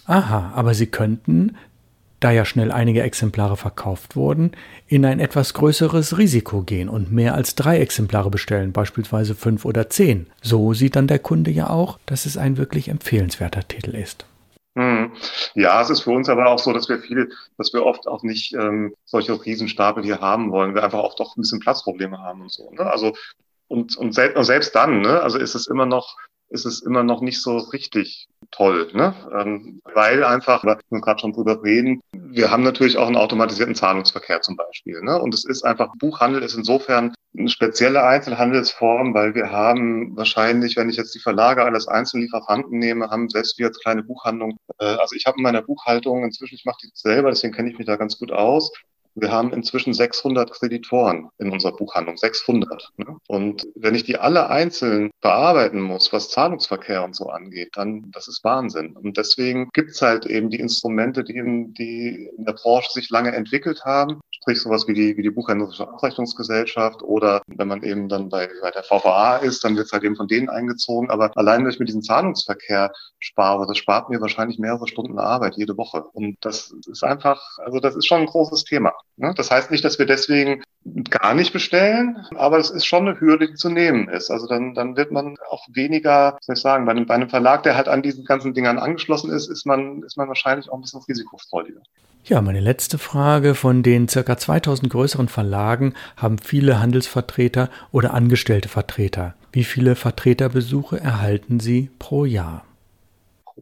Aha, 0.06 0.54
aber 0.56 0.74
Sie 0.74 0.88
könnten 0.88 1.56
da 2.20 2.32
ja 2.32 2.46
schnell 2.46 2.72
einige 2.72 3.04
Exemplare 3.04 3.58
verkauft 3.58 4.16
wurden, 4.16 4.52
in 4.88 5.06
ein 5.06 5.20
etwas 5.20 5.54
größeres 5.54 6.18
Risiko 6.18 6.62
gehen 6.62 6.90
und 6.90 7.12
mehr 7.12 7.36
als 7.36 7.56
drei 7.56 7.80
Exemplare 7.80 8.30
bestellen, 8.30 8.72
beispielsweise 8.72 9.36
fünf 9.36 9.66
oder 9.66 9.90
zehn. 9.90 10.28
So 10.42 10.74
sieht 10.74 10.96
dann 10.96 11.08
der 11.08 11.20
Kunde 11.20 11.52
ja 11.52 11.70
auch, 11.70 12.00
dass 12.06 12.26
es 12.26 12.38
ein 12.38 12.58
wirklich 12.58 12.90
empfehlenswerter 12.90 13.68
Titel 13.68 13.96
ist. 13.96 14.26
Hm. 14.78 15.12
Ja, 15.56 15.82
es 15.82 15.90
ist 15.90 16.02
für 16.02 16.12
uns 16.12 16.30
aber 16.30 16.48
auch 16.48 16.60
so, 16.60 16.72
dass 16.72 16.88
wir 16.88 17.00
viel, 17.00 17.32
dass 17.58 17.74
wir 17.74 17.84
oft 17.84 18.08
auch 18.08 18.22
nicht 18.22 18.54
ähm, 18.54 18.94
solche 19.06 19.44
Riesenstapel 19.44 20.04
hier 20.04 20.22
haben 20.22 20.52
wollen. 20.52 20.76
Wir 20.76 20.84
einfach 20.84 21.02
oft 21.02 21.20
auch 21.20 21.36
ein 21.36 21.42
bisschen 21.42 21.60
Platzprobleme 21.60 22.20
haben 22.20 22.42
und 22.42 22.52
so. 22.52 22.70
Ne? 22.72 22.82
Also 22.82 23.14
und, 23.68 23.98
und, 23.98 24.14
selbst, 24.14 24.38
und 24.38 24.44
selbst 24.46 24.76
dann, 24.76 25.02
ne? 25.02 25.22
also 25.22 25.38
ist 25.40 25.56
es 25.56 25.68
immer 25.68 25.86
noch 25.86 26.16
ist 26.50 26.66
es 26.66 26.82
immer 26.82 27.04
noch 27.04 27.22
nicht 27.22 27.42
so 27.42 27.58
richtig 27.58 28.28
toll, 28.52 28.90
ne? 28.94 29.14
Ähm, 29.38 29.82
weil 29.94 30.24
einfach, 30.24 30.64
wir 30.64 30.78
gerade 30.90 31.20
schon 31.20 31.34
drüber 31.34 31.62
reden, 31.64 32.02
wir 32.14 32.52
haben 32.52 32.64
natürlich 32.64 32.98
auch 32.98 33.08
einen 33.08 33.16
automatisierten 33.18 33.76
Zahlungsverkehr 33.76 34.42
zum 34.42 34.56
Beispiel. 34.56 35.02
Ne? 35.02 35.20
Und 35.20 35.34
es 35.34 35.46
ist 35.46 35.64
einfach, 35.64 35.94
Buchhandel 35.98 36.44
ist 36.44 36.56
insofern 36.56 37.14
eine 37.38 37.50
spezielle 37.50 38.04
Einzelhandelsform, 38.04 39.14
weil 39.14 39.36
wir 39.36 39.52
haben 39.52 40.16
wahrscheinlich, 40.16 40.76
wenn 40.76 40.90
ich 40.90 40.98
jetzt 40.98 41.16
die 41.16 41.20
Verlage 41.20 41.64
alles 41.64 41.88
Einzellieferanten 41.88 42.78
nehme, 42.78 43.10
haben 43.10 43.30
selbst 43.30 43.58
wir 43.60 43.68
als 43.68 43.80
kleine 43.80 44.04
Buchhandlung, 44.04 44.58
äh, 44.80 44.86
also 44.86 45.16
ich 45.16 45.26
habe 45.26 45.38
in 45.38 45.44
meiner 45.44 45.62
Buchhaltung 45.62 46.24
inzwischen, 46.24 46.56
ich 46.56 46.66
mache 46.66 46.80
die 46.84 46.90
selber, 46.94 47.30
deswegen 47.30 47.54
kenne 47.54 47.70
ich 47.70 47.78
mich 47.78 47.88
da 47.88 47.96
ganz 47.96 48.18
gut 48.18 48.32
aus, 48.32 48.72
wir 49.20 49.32
haben 49.32 49.52
inzwischen 49.52 49.94
600 49.94 50.52
Kreditoren 50.52 51.30
in 51.40 51.52
unserer 51.52 51.76
Buchhandlung, 51.76 52.18
600. 52.18 52.92
Ne? 52.98 53.18
Und 53.28 53.68
wenn 53.76 53.96
ich 53.96 54.04
die 54.04 54.18
alle 54.18 54.50
einzeln 54.50 55.10
bearbeiten 55.22 55.82
muss, 55.82 56.14
was 56.14 56.30
Zahlungsverkehr 56.30 57.04
und 57.04 57.16
so 57.16 57.30
angeht, 57.30 57.72
dann 57.74 58.12
das 58.12 58.28
ist 58.28 58.44
Wahnsinn. 58.44 58.96
Und 58.96 59.18
deswegen 59.18 59.70
gibt's 59.74 60.02
halt 60.02 60.28
eben 60.28 60.50
die 60.50 60.60
Instrumente, 60.60 61.24
die 61.24 61.38
in, 61.38 61.74
die 61.74 62.30
in 62.38 62.46
der 62.46 62.54
Branche 62.54 62.92
sich 62.92 63.10
lange 63.10 63.36
entwickelt 63.36 63.86
haben, 63.86 64.22
sprich 64.48 64.62
sowas 64.62 64.88
wie 64.88 64.94
die, 64.94 65.18
wie 65.18 65.24
die 65.24 65.30
Buchhändlerische 65.30 65.90
Abrechnungsgesellschaft 65.90 67.04
oder 67.04 67.42
wenn 67.48 67.68
man 67.68 67.84
eben 67.84 68.08
dann 68.08 68.30
bei, 68.30 68.48
bei 68.62 68.72
der 68.72 68.84
VVA 68.84 69.38
ist, 69.38 69.62
dann 69.66 69.76
wird's 69.76 69.92
halt 69.92 70.06
eben 70.06 70.16
von 70.16 70.30
denen 70.30 70.48
eingezogen. 70.48 71.10
Aber 71.10 71.32
allein, 71.36 71.64
wenn 71.64 71.70
ich 71.70 71.80
mit 71.80 71.90
diesem 71.90 72.02
Zahlungsverkehr 72.02 72.94
spare, 73.20 73.68
das 73.68 73.78
spart 73.78 74.10
mir 74.10 74.22
wahrscheinlich 74.22 74.58
mehrere 74.58 74.88
Stunden 74.88 75.20
Arbeit 75.20 75.58
jede 75.58 75.76
Woche. 75.76 76.06
Und 76.14 76.38
das 76.40 76.74
ist 76.90 77.04
einfach, 77.04 77.42
also 77.58 77.82
das 77.82 77.98
ist 77.98 78.06
schon 78.06 78.22
ein 78.22 78.26
großes 78.26 78.64
Thema. 78.64 78.94
Ne? 79.18 79.34
Das 79.36 79.52
heißt 79.52 79.70
nicht, 79.70 79.84
dass 79.84 80.00
wir 80.00 80.06
deswegen 80.06 80.64
gar 81.10 81.34
nicht 81.34 81.52
bestellen, 81.52 82.26
aber 82.38 82.58
es 82.58 82.70
ist 82.70 82.86
schon 82.86 83.06
eine 83.06 83.20
Hürde, 83.20 83.50
die 83.50 83.56
zu 83.56 83.70
nehmen 83.70 84.08
ist. 84.08 84.32
Also 84.32 84.48
dann, 84.48 84.74
dann 84.74 84.96
wird 84.96 85.12
man 85.12 85.36
auch 85.50 85.68
weniger, 85.74 86.38
soll 86.40 86.56
ich 86.56 86.62
sagen, 86.62 86.86
bei 86.86 86.92
einem, 86.92 87.06
bei 87.06 87.16
einem 87.16 87.30
Verlag, 87.30 87.64
der 87.64 87.76
halt 87.76 87.90
an 87.90 88.02
diesen 88.02 88.24
ganzen 88.24 88.54
Dingern 88.54 88.80
angeschlossen 88.80 89.30
ist, 89.30 89.50
ist 89.50 89.66
man, 89.66 90.04
ist 90.04 90.16
man 90.16 90.30
wahrscheinlich 90.30 90.70
auch 90.70 90.76
ein 90.76 90.82
bisschen 90.82 91.02
risikofreudiger. 91.06 91.82
Ja, 92.28 92.42
meine 92.42 92.60
letzte 92.60 92.98
Frage. 92.98 93.56
Von 93.56 93.84
den 93.84 94.10
circa 94.10 94.36
2000 94.36 94.92
größeren 94.92 95.30
Verlagen 95.30 95.94
haben 96.18 96.40
viele 96.40 96.82
Handelsvertreter 96.82 97.70
oder 97.94 98.14
angestellte 98.14 98.68
Vertreter. 98.68 99.36
Wie 99.54 99.64
viele 99.64 99.96
Vertreterbesuche 99.96 101.00
erhalten 101.00 101.62
Sie 101.62 101.90
pro 102.00 102.26
Jahr? 102.26 102.66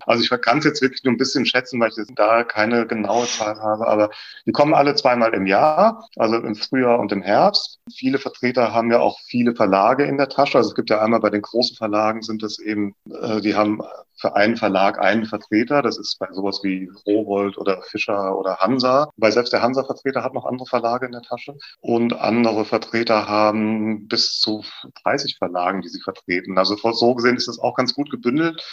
Also 0.05 0.23
ich 0.23 0.41
kann 0.41 0.59
es 0.59 0.65
jetzt 0.65 0.81
wirklich 0.81 1.03
nur 1.03 1.13
ein 1.13 1.17
bisschen 1.17 1.45
schätzen, 1.45 1.79
weil 1.79 1.89
ich 1.89 1.95
da 2.15 2.43
keine 2.43 2.87
genaue 2.87 3.25
Zahl 3.25 3.59
habe, 3.59 3.87
aber 3.87 4.09
die 4.45 4.51
kommen 4.51 4.73
alle 4.73 4.95
zweimal 4.95 5.33
im 5.33 5.47
Jahr, 5.47 6.07
also 6.17 6.35
im 6.35 6.55
Frühjahr 6.55 6.99
und 6.99 7.11
im 7.11 7.21
Herbst. 7.21 7.79
Viele 7.93 8.17
Vertreter 8.17 8.73
haben 8.73 8.91
ja 8.91 8.99
auch 8.99 9.19
viele 9.27 9.55
Verlage 9.55 10.05
in 10.05 10.17
der 10.17 10.29
Tasche. 10.29 10.57
Also 10.57 10.69
es 10.69 10.75
gibt 10.75 10.89
ja 10.89 11.01
einmal 11.01 11.19
bei 11.19 11.29
den 11.29 11.41
großen 11.41 11.75
Verlagen 11.77 12.21
sind 12.21 12.43
es 12.43 12.59
eben, 12.59 12.95
äh, 13.09 13.41
die 13.41 13.55
haben 13.55 13.81
für 14.17 14.35
einen 14.35 14.57
Verlag 14.57 14.99
einen 14.99 15.25
Vertreter. 15.25 15.81
Das 15.81 15.97
ist 15.97 16.17
bei 16.19 16.27
sowas 16.31 16.61
wie 16.63 16.89
Rowold 17.05 17.57
oder 17.57 17.81
Fischer 17.83 18.37
oder 18.37 18.57
Hansa. 18.57 19.09
Weil 19.17 19.31
selbst 19.31 19.53
der 19.53 19.61
Hansa-Vertreter 19.61 20.23
hat 20.23 20.33
noch 20.33 20.45
andere 20.45 20.67
Verlage 20.67 21.05
in 21.05 21.11
der 21.11 21.21
Tasche. 21.21 21.57
Und 21.81 22.13
andere 22.13 22.65
Vertreter 22.65 23.27
haben 23.27 24.07
bis 24.07 24.39
zu 24.39 24.63
30 25.03 25.37
Verlagen, 25.37 25.81
die 25.81 25.89
sie 25.89 26.01
vertreten. 26.01 26.57
Also 26.57 26.75
so 26.75 27.15
gesehen 27.15 27.35
ist 27.35 27.47
das 27.47 27.59
auch 27.59 27.75
ganz 27.75 27.93
gut 27.93 28.09
gebündelt. 28.09 28.63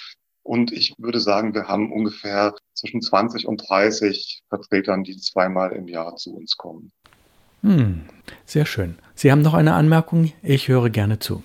Und 0.43 0.73
ich 0.73 0.95
würde 0.99 1.21
sagen, 1.21 1.55
wir 1.55 1.69
haben 1.69 1.93
ungefähr 1.93 2.55
zwischen 2.75 3.01
20 3.01 3.47
und 3.47 3.69
30 3.69 4.43
Vertretern, 4.49 5.05
die 5.05 5.17
zweimal 5.17 5.73
im 5.73 5.87
Jahr 5.87 6.17
zu 6.17 6.35
uns 6.35 6.57
kommen. 6.57 6.93
Hm, 7.63 8.03
sehr 8.45 8.67
schön. 8.67 8.97
Sie 9.15 9.31
haben 9.31 9.43
noch 9.43 9.55
eine 9.55 9.75
Anmerkung? 9.75 10.33
Ich 10.43 10.67
höre 10.67 10.91
gerne 10.91 11.21
zu. 11.21 11.43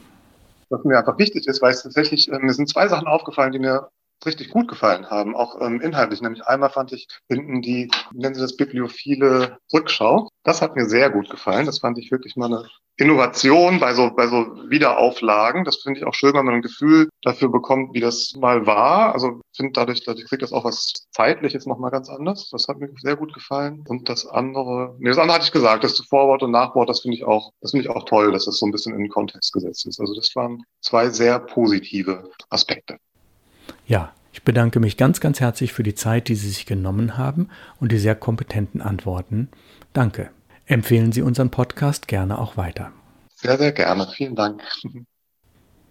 Was 0.70 0.84
mir 0.84 0.98
einfach 0.98 1.18
wichtig 1.20 1.48
ist, 1.48 1.62
weil 1.62 1.72
es 1.72 1.84
tatsächlich, 1.84 2.32
äh, 2.32 2.39
mir 2.39 2.54
sind 2.54 2.70
zwei 2.70 2.88
Sachen 2.88 3.08
aufgefallen, 3.08 3.51
die 3.51 3.60
mir 3.60 3.89
richtig 4.26 4.50
gut 4.50 4.68
gefallen 4.68 5.10
haben, 5.10 5.36
auch 5.36 5.62
ähm, 5.62 5.82
inhaltlich. 5.82 6.22
Nämlich 6.22 6.46
einmal 6.46 6.70
fand 6.70 6.92
ich 6.94 7.08
hinten 7.30 7.62
die, 7.62 7.90
nennen 8.14 8.36
Sie 8.36 8.42
das 8.42 8.58
bibliophile 8.58 9.58
Rückschau. 9.74 10.30
Das 10.44 10.62
hat 10.62 10.76
mir 10.76 10.88
sehr 10.88 11.10
gut 11.10 11.30
gefallen. 11.30 11.66
Das 11.66 11.80
fand 11.80 11.98
ich 11.98 12.12
wirklich 12.12 12.36
mal 12.36 12.46
eine 12.46 12.68
Innovation 13.00 13.80
bei 13.80 13.94
so, 13.94 14.12
bei 14.12 14.28
so 14.28 14.70
Wiederauflagen. 14.70 15.64
Das 15.64 15.78
finde 15.78 16.00
ich 16.00 16.06
auch 16.06 16.16
schön, 16.16 16.34
wenn 16.34 16.46
man 16.46 16.56
ein 16.56 16.62
Gefühl 16.64 17.10
dafür 17.22 17.50
bekommt, 17.50 17.94
wie 17.94 18.00
das 18.00 18.34
mal 18.36 18.66
war. 18.66 19.14
Also 19.14 19.42
finde 19.56 19.74
dadurch, 19.74 20.04
dadurch 20.04 20.26
kriegt 20.26 20.42
das 20.42 20.52
auch 20.52 20.64
was 20.64 20.94
Zeitliches 21.12 21.68
nochmal 21.68 21.92
ganz 21.92 22.10
anders. 22.10 22.50
Das 22.52 22.68
hat 22.68 22.80
mir 22.80 22.90
sehr 23.02 23.16
gut 23.16 23.36
gefallen. 23.36 23.84
Und 23.88 24.10
das 24.10 24.26
andere, 24.26 24.96
nee, 24.98 25.10
das 25.10 25.20
andere 25.20 25.36
hatte 25.36 25.46
ich 25.46 25.52
gesagt, 25.52 25.84
das 25.84 26.00
Vorwort 26.00 26.42
und 26.42 26.52
Nachwort, 26.52 26.90
das 26.90 27.02
finde 27.02 27.18
ich 27.18 27.24
auch, 27.24 27.52
das 27.62 27.72
finde 27.72 27.86
ich 27.86 27.90
auch 27.90 28.06
toll, 28.06 28.32
dass 28.32 28.46
das 28.46 28.58
so 28.58 28.66
ein 28.66 28.72
bisschen 28.72 28.96
in 28.96 29.04
den 29.04 29.12
Kontext 29.12 29.54
gesetzt 29.54 29.86
ist. 29.86 30.00
Also 30.00 30.16
das 30.16 30.36
waren 30.36 30.64
zwei 30.82 31.10
sehr 31.10 31.40
positive 31.40 32.32
Aspekte. 32.50 32.98
Ja, 33.86 34.14
ich 34.34 34.44
bedanke 34.44 34.80
mich 34.80 34.98
ganz, 34.98 35.20
ganz 35.20 35.40
herzlich 35.40 35.74
für 35.74 35.84
die 35.84 35.96
Zeit, 35.96 36.28
die 36.28 36.36
Sie 36.36 36.50
sich 36.50 36.66
genommen 36.66 37.18
haben 37.18 37.50
und 37.80 37.92
die 37.92 37.98
sehr 37.98 38.16
kompetenten 38.16 38.82
Antworten. 38.82 39.50
Danke. 39.94 40.30
Empfehlen 40.66 41.12
Sie 41.12 41.22
unseren 41.22 41.50
Podcast 41.50 42.08
gerne 42.08 42.38
auch 42.38 42.58
weiter. 42.58 42.92
Sehr, 43.36 43.58
sehr 43.58 43.72
gerne. 43.72 44.08
Vielen 44.16 44.36
Dank. 44.36 44.62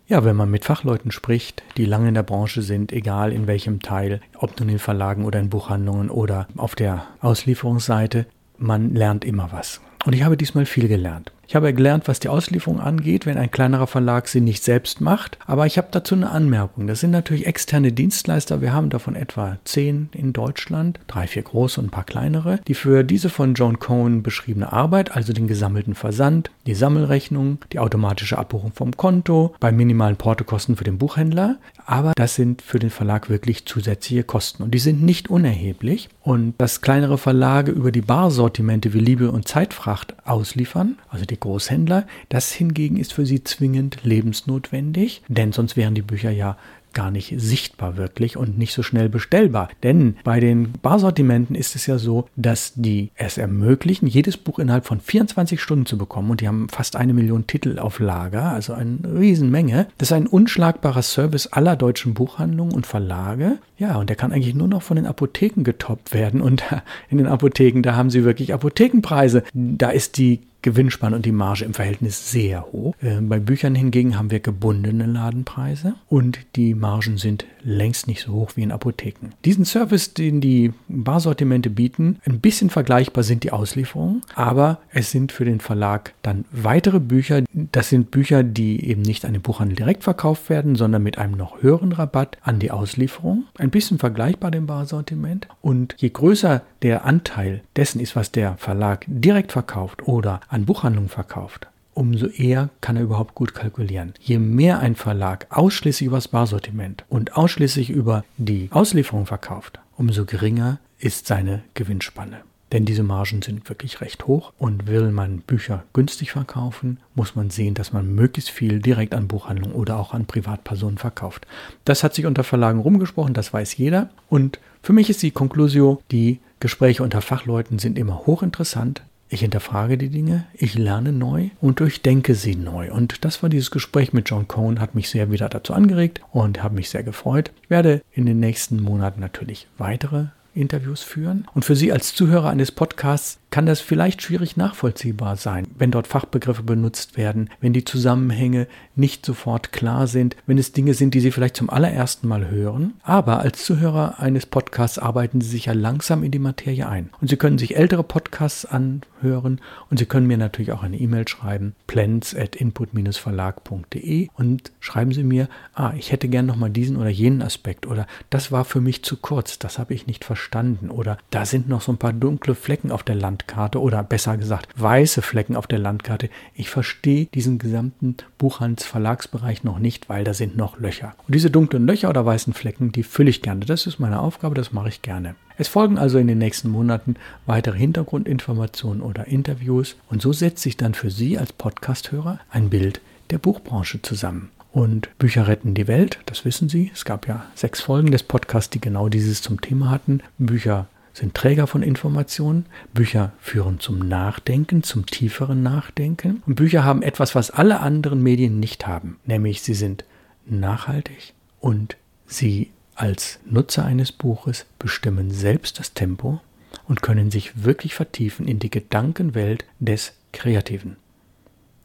Ja, 0.07 0.25
wenn 0.25 0.37
man 0.37 0.51
mit 0.51 0.65
Fachleuten 0.65 1.11
spricht, 1.11 1.65
die 1.77 1.85
lange 1.85 2.09
in 2.09 2.15
der 2.15 2.23
Branche 2.23 2.63
sind, 2.63 2.93
egal 2.93 3.33
in 3.33 3.49
welchem 3.49 3.81
Teil, 3.81 4.21
ob 4.37 4.61
nun 4.61 4.69
in 4.69 4.79
Verlagen 4.79 5.25
oder 5.25 5.41
in 5.41 5.51
Buchhandlungen 5.51 6.11
oder 6.11 6.47
auf 6.57 6.77
der 6.77 7.09
Auslieferungsseite, 7.21 8.27
man 8.59 8.95
lernt 8.95 9.25
immer 9.25 9.51
was. 9.51 9.81
Und 10.05 10.13
ich 10.13 10.23
habe 10.23 10.37
diesmal 10.37 10.67
viel 10.67 10.87
gelernt. 10.87 11.33
Ich 11.49 11.55
habe 11.55 11.73
gelernt, 11.73 12.09
was 12.09 12.21
die 12.21 12.29
Auslieferung 12.29 12.81
angeht, 12.81 13.25
wenn 13.27 13.39
ein 13.39 13.51
kleinerer 13.51 13.87
Verlag 13.87 14.29
sie 14.29 14.41
nicht 14.41 14.65
selbst 14.65 15.01
macht. 15.01 15.39
Aber 15.47 15.67
ich 15.67 15.79
habe 15.79 15.89
dazu 15.91 16.15
eine 16.15 16.31
Anmerkung. 16.31 16.87
Das 16.87 17.01
sind 17.01 17.13
natürlich 17.13 17.47
externe 17.47 17.93
Dienstleister. 17.93 18.61
Wir 18.61 18.73
haben 18.73 18.91
davon 18.91 19.15
etwa 19.15 19.59
zehn 19.65 20.09
in 20.13 20.33
Deutschland, 20.33 20.99
drei, 21.07 21.27
vier 21.27 21.43
große 21.43 21.81
und 21.81 21.87
ein 21.87 21.91
paar 21.91 22.05
kleinere, 22.05 22.59
die 22.67 22.75
für 22.75 23.05
diese 23.05 23.31
von 23.31 23.55
John 23.55 23.79
Cohen 23.79 24.23
beschriebene 24.23 24.73
Arbeit, 24.73 25.15
also 25.15 25.33
den 25.33 25.47
gesammelten 25.47 25.95
Versand, 25.95 26.51
die 26.67 26.75
Sammelrechnung, 26.75 27.59
die 27.73 27.79
automatische 27.79 28.39
Abbuchung 28.39 28.73
vom 28.73 28.97
Konto, 28.97 29.55
bei 29.61 29.71
minimalen 29.71 30.17
Portokosten 30.17 30.77
für 30.77 30.85
den 30.85 30.99
Buchhändler, 30.99 31.59
aber 31.85 32.13
das 32.17 32.35
sind 32.35 32.63
für 32.63 32.79
den 32.79 32.91
Verlag 32.91 33.31
wirklich 33.31 33.67
zusätzliche 33.67 34.25
Kosten 34.25 34.63
und 34.63 34.73
die 34.73 34.79
sind 34.79 35.03
nicht 35.03 35.31
unerheblich. 35.31 36.09
Und 36.27 36.55
dass 36.59 36.81
kleinere 36.81 37.19
Verlage 37.19 37.71
über 37.71 37.93
die 37.93 38.01
Barsortimente 38.01 38.93
wie 38.93 38.99
Liebe 38.99 39.31
und 39.31 39.47
Zeitfracht 39.47 40.17
ausliefern, 40.27 40.99
also 41.09 41.25
die 41.25 41.39
Großhändler, 41.39 42.05
das 42.31 42.51
hingegen 42.51 42.97
ist 42.97 43.13
für 43.13 43.25
sie 43.25 43.45
zwingend 43.45 43.99
lebensnotwendig, 44.03 45.23
denn 45.29 45.53
sonst 45.53 45.77
wären 45.77 45.95
die 45.95 46.03
Bücher 46.03 46.33
ja 46.33 46.57
gar 46.97 47.11
nicht 47.11 47.35
sichtbar 47.37 47.99
wirklich 47.99 48.39
und 48.39 48.57
nicht 48.57 48.73
so 48.73 48.83
schnell 48.83 49.11
bestellbar. 49.11 49.69
Denn 49.83 50.17
bei 50.25 50.41
den 50.41 50.73
Barsortimenten 50.81 51.55
ist 51.55 51.77
es 51.77 51.87
ja 51.87 51.99
so, 51.99 52.27
dass 52.37 52.73
die 52.75 53.11
es 53.17 53.37
ermöglichen, 53.37 54.07
jedes 54.07 54.39
Buch 54.39 54.59
innerhalb 54.59 54.87
von 54.87 55.01
24 55.01 55.61
Stunden 55.61 55.85
zu 55.85 55.99
bekommen 55.99 56.31
und 56.31 56.41
die 56.41 56.49
haben 56.49 56.71
fast 56.71 56.97
eine 56.97 57.13
Million 57.13 57.47
Titel 57.47 57.79
auf 57.79 58.01
Lager, 58.01 58.45
also 58.45 58.73
eine 58.73 58.99
Riesenmenge. 59.05 59.89
Das 59.99 60.09
ist 60.09 60.15
ein 60.15 60.27
unschlagbarer 60.27 61.03
Service 61.03 61.49
aller 61.49 61.77
deutschen 61.77 62.15
Buchhandlungen 62.15 62.75
und 62.75 62.87
Verlage. 62.87 63.59
Ja, 63.77 63.97
und 63.97 64.09
der 64.09 64.17
kann 64.17 64.33
eigentlich 64.33 64.55
nur 64.55 64.69
noch 64.69 64.83
von 64.83 64.97
den 64.97 65.07
Apotheken 65.07 65.65
getoppt 65.65 66.15
werden 66.15 66.41
und 66.41 66.65
in 67.11 67.19
den 67.19 67.27
Apotheken, 67.27 67.83
da 67.83 67.95
haben 67.95 68.09
sie 68.09 68.25
wirklich 68.25 68.55
Apothekenpreise. 68.55 69.43
Da 69.53 69.91
ist 69.91 70.17
die 70.17 70.41
Gewinnspanne 70.67 71.15
und 71.15 71.25
die 71.25 71.31
Marge 71.31 71.65
im 71.65 71.75
Verhältnis 71.75 72.33
sehr 72.33 72.73
hoch. 72.73 72.97
Äh, 73.01 73.21
bei 73.21 73.39
Büchern 73.39 73.77
hingegen 73.77 74.19
haben 74.19 74.33
wir 74.33 74.41
gebundene 74.41 75.07
Ladenpreise 75.07 75.95
und 76.09 76.41
die 76.57 76.75
Margen 76.75 77.19
sind 77.19 77.47
längst 77.63 78.09
nicht 78.09 78.23
so 78.23 78.33
hoch 78.33 78.51
wie 78.57 78.63
in 78.63 78.73
Apotheken. 78.73 79.31
Diesen 79.45 79.65
Service, 79.65 80.15
den 80.15 80.41
die 80.41 80.73
Barsortimente 80.89 81.71
bieten, 81.71 82.19
ein 82.25 82.41
bisschen 82.41 82.71
vergleichbar 82.71 83.23
sind 83.23 83.45
die 83.45 83.53
Auslieferungen, 83.53 84.23
aber 84.35 84.81
es 84.91 85.13
sind 85.13 85.31
für 85.31 85.45
den 85.45 85.61
Verlag 85.61 86.15
dann 86.23 86.45
weitere 86.51 86.99
Bücher. 86.99 87.45
Das 87.53 87.89
sind 87.89 88.11
Bücher, 88.11 88.43
die 88.43 88.89
eben 88.89 89.03
nicht 89.03 89.25
an 89.25 89.35
den 89.35 89.43
Buchhandel 89.43 89.77
direkt 89.77 90.03
verkauft 90.03 90.51
werden, 90.51 90.75
sondern 90.75 91.05
mit 91.05 91.17
einem 91.17 91.37
noch 91.37 91.63
höheren 91.63 91.93
Rabatt 91.93 92.39
an 92.43 92.59
die 92.59 92.73
Auslieferung. 92.73 93.45
Ein 93.59 93.71
bisschen 93.71 93.99
vergleichbar 93.99 94.51
dem 94.51 94.67
Barsortiment. 94.67 95.47
Und 95.61 95.95
je 95.99 96.09
größer 96.09 96.63
der 96.83 97.05
Anteil 97.05 97.63
dessen 97.77 98.01
ist, 98.01 98.17
was 98.17 98.33
der 98.33 98.57
Verlag 98.57 99.05
direkt 99.09 99.53
verkauft 99.53 100.07
oder 100.07 100.41
an 100.49 100.56
Buchhandlungen 100.65 101.09
verkauft, 101.09 101.69
umso 101.95 102.27
eher 102.27 102.71
kann 102.81 102.97
er 102.97 103.03
überhaupt 103.03 103.35
gut 103.35 103.55
kalkulieren. 103.55 104.15
Je 104.21 104.39
mehr 104.39 104.81
ein 104.81 104.97
Verlag 104.97 105.47
ausschließlich 105.51 106.07
über 106.07 106.17
das 106.17 106.29
Barsortiment 106.29 107.05
und 107.09 107.37
ausschließlich 107.37 107.91
über 107.91 108.25
die 108.37 108.69
Auslieferung 108.71 109.27
verkauft, 109.27 109.81
umso 109.97 110.25
geringer 110.25 110.79
ist 110.99 111.27
seine 111.27 111.63
Gewinnspanne. 111.75 112.39
Denn 112.73 112.85
diese 112.85 113.05
Margen 113.05 113.43
sind 113.43 113.69
wirklich 113.69 114.01
recht 114.01 114.27
hoch 114.27 114.53
und 114.59 114.89
will 114.89 115.13
man 115.13 115.39
Bücher 115.39 115.85
günstig 115.93 116.33
verkaufen, 116.33 116.99
muss 117.15 117.37
man 117.37 117.51
sehen, 117.51 117.75
dass 117.75 117.93
man 117.93 118.13
möglichst 118.13 118.51
viel 118.51 118.81
direkt 118.81 119.15
an 119.15 119.29
Buchhandlungen 119.29 119.77
oder 119.77 119.97
auch 119.99 120.13
an 120.13 120.27
Privatpersonen 120.27 120.99
verkauft. 120.99 121.47
Das 121.85 122.03
hat 122.03 122.15
sich 122.15 122.27
unter 122.27 122.43
Verlagen 122.43 122.81
rumgesprochen, 122.81 123.35
das 123.35 123.53
weiß 123.53 123.77
jeder. 123.77 124.11
Und 124.29 124.59
für 124.83 124.93
mich 124.93 125.09
ist 125.11 125.23
die 125.23 125.31
Conclusio, 125.31 126.03
die 126.11 126.41
Gespräche 126.59 127.05
unter 127.05 127.23
Fachleuten 127.23 127.79
sind 127.79 127.99
immer 127.99 128.27
hochinteressant. 128.27 129.03
Ich 129.29 129.41
hinterfrage 129.41 129.99
die 129.99 130.09
Dinge, 130.09 130.45
ich 130.55 130.75
lerne 130.75 131.13
neu 131.13 131.51
und 131.61 131.81
durchdenke 131.81 132.37
sie 132.37 132.55
neu. 132.55 132.93
Und 132.93 133.25
das 133.25 133.43
war 133.43 133.51
dieses 133.51 133.73
Gespräch 133.73 134.13
mit 134.13 134.31
John 134.31 134.47
Cohn, 134.47 134.81
hat 134.81 134.95
mich 134.95 135.11
sehr 135.11 135.33
wieder 135.33 135.49
dazu 135.49 135.75
angeregt 135.75 136.21
und 136.31 136.63
habe 136.63 136.77
mich 136.77 136.91
sehr 136.91 137.03
gefreut. 137.03 137.51
Ich 137.63 137.71
werde 137.71 138.03
in 138.13 138.27
den 138.27 138.39
nächsten 138.39 138.81
Monaten 138.81 139.21
natürlich 139.21 139.67
weitere 139.79 140.27
Interviews 140.55 141.03
führen. 141.03 141.47
Und 141.55 141.65
für 141.65 141.77
Sie 141.77 141.93
als 141.93 142.15
Zuhörer 142.15 142.51
eines 142.51 142.71
Podcasts 142.71 143.39
kann 143.57 143.65
das 143.65 143.81
vielleicht 143.81 144.21
schwierig 144.21 144.59
nachvollziehbar 144.59 145.37
sein, 145.37 145.67
wenn 145.79 145.91
dort 145.91 146.07
Fachbegriffe 146.07 146.63
benutzt 146.63 147.17
werden, 147.17 147.49
wenn 147.63 147.73
die 147.73 147.87
Zusammenhänge 147.87 148.67
nicht 148.95 149.25
sofort 149.25 149.73
klar 149.73 150.09
sind, 150.09 150.37
wenn 150.47 150.59
es 150.59 150.73
Dinge 150.73 150.93
sind, 150.93 151.15
die 151.15 151.21
Sie 151.21 151.31
vielleicht 151.31 151.57
zum 151.57 151.71
allerersten 151.71 152.29
Mal 152.29 152.51
hören. 152.51 152.93
Aber 153.03 153.39
als 153.39 153.65
Zuhörer 153.65 154.21
eines 154.21 154.45
Podcasts 154.45 154.99
arbeiten 154.99 155.41
Sie 155.41 155.49
sich 155.49 155.65
ja 155.65 155.73
langsam 155.73 156.23
in 156.23 156.33
die 156.33 156.39
Materie 156.39 156.87
ein. 156.87 157.09
Und 157.23 157.31
Sie 157.31 157.39
können 157.39 157.57
sich 157.57 157.79
ältere 157.79 158.03
Podcasts 158.03 158.67
anhören 158.67 159.63
und 159.89 159.99
Sie 159.99 160.05
können 160.05 160.27
mir 160.27 160.37
natürlich 160.37 160.73
auch 160.73 160.83
eine 160.83 160.99
E-Mail 160.99 161.27
schreiben, 161.27 161.75
plans 161.87 162.35
at 162.37 162.57
input-verlag.de 162.57 164.29
und 164.35 164.71
schreiben 164.81 165.13
Sie 165.13 165.25
mir, 165.25 165.49
ah, 165.73 165.95
ich 165.97 166.13
hätte 166.13 166.29
gern 166.29 166.45
nochmal 166.45 166.69
diesen 166.69 166.99
oder 166.99 167.09
jenen 167.09 167.41
Aspekt 167.41 167.87
oder 167.87 168.07
das 168.29 168.53
war 168.53 168.67
für 168.67 168.83
mich 168.83 169.03
zu 169.03 169.17
kurz, 169.17 169.59
das 169.59 169.79
habe 169.79 169.95
ich 169.95 170.07
nicht 170.07 170.27
verstanden 170.27 170.91
oder 170.91 171.17
da 171.31 171.47
sind 171.47 171.71
noch 171.71 171.81
so 171.81 171.91
ein 171.91 171.97
paar 171.97 172.13
dunkle 172.13 172.55
Flecken 172.55 172.91
auf 172.91 173.03
der 173.03 173.15
Landkarte 173.15 173.46
Landkarte 173.47 173.81
oder 173.81 174.03
besser 174.03 174.37
gesagt 174.37 174.69
weiße 174.77 175.23
Flecken 175.23 175.55
auf 175.55 175.69
der 175.69 175.79
Landkarte. 175.79 176.31
Ich 176.55 176.69
verstehe 176.69 177.27
diesen 177.27 177.59
gesamten 177.59 178.17
Buchhandelsverlagsbereich 178.39 179.63
noch 179.63 179.79
nicht, 179.79 180.09
weil 180.09 180.25
da 180.25 180.35
sind 180.35 180.57
noch 180.57 180.81
Löcher. 180.81 181.15
Und 181.27 181.35
diese 181.35 181.51
dunklen 181.51 181.87
Löcher 181.87 182.09
oder 182.09 182.27
weißen 182.27 182.55
Flecken, 182.55 182.91
die 182.91 183.05
fülle 183.05 183.31
ich 183.31 183.43
gerne. 183.43 183.65
Das 183.65 183.87
ist 183.87 184.01
meine 184.01 184.19
Aufgabe, 184.19 184.57
das 184.57 184.73
mache 184.73 184.89
ich 184.89 185.03
gerne. 185.03 185.37
Es 185.59 185.69
folgen 185.69 185.97
also 185.97 186.19
in 186.19 186.27
den 186.27 186.39
nächsten 186.39 186.69
Monaten 186.69 187.15
weitere 187.47 187.79
Hintergrundinformationen 187.79 189.01
oder 189.01 189.29
Interviews 189.29 189.97
und 190.11 190.21
so 190.21 190.33
setzt 190.33 190.63
sich 190.63 190.77
dann 190.77 190.95
für 190.95 191.11
Sie 191.11 191.39
als 191.39 191.53
Podcasthörer 191.53 192.41
ein 192.51 192.69
Bild 192.69 193.01
der 193.31 193.39
Buchbranche 193.39 194.03
zusammen. 194.03 194.51
Und 194.73 195.09
Bücher 195.19 195.47
retten 195.47 195.73
die 195.73 195.87
Welt, 195.87 196.19
das 196.27 196.45
wissen 196.45 196.69
Sie. 196.69 196.91
Es 196.93 197.07
gab 197.07 197.27
ja 197.29 197.47
sechs 197.55 197.81
Folgen 197.81 198.11
des 198.11 198.25
Podcasts, 198.25 198.69
die 198.69 198.81
genau 198.81 199.09
dieses 199.09 199.41
zum 199.41 199.61
Thema 199.61 199.89
hatten. 199.89 200.21
Bücher 200.37 200.89
sind 201.17 201.35
Träger 201.35 201.67
von 201.67 201.83
Informationen. 201.83 202.67
Bücher 202.93 203.33
führen 203.41 203.81
zum 203.81 204.01
Nachdenken, 204.01 204.83
zum 204.83 205.07
tieferen 205.07 205.63
Nachdenken. 205.63 206.43
Und 206.47 206.57
Bücher 206.57 206.85
haben 206.85 207.03
etwas, 207.03 207.35
was 207.35 207.51
alle 207.51 207.81
anderen 207.81 208.23
Medien 208.23 208.61
nicht 208.61 208.87
haben, 208.87 209.19
nämlich 209.25 209.63
sie 209.63 209.75
sind 209.75 210.05
nachhaltig 210.45 211.33
und 211.59 211.97
sie 212.27 212.71
als 212.95 213.39
Nutzer 213.47 213.85
eines 213.85 214.13
Buches 214.13 214.67
bestimmen 214.79 215.31
selbst 215.31 215.79
das 215.79 215.95
Tempo 215.95 216.41
und 216.87 217.01
können 217.01 217.31
sich 217.31 217.65
wirklich 217.65 217.95
vertiefen 217.95 218.47
in 218.47 218.59
die 218.59 218.71
Gedankenwelt 218.71 219.65
des 219.79 220.13
Kreativen. 220.33 220.97